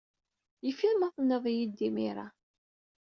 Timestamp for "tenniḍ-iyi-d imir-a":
1.15-2.27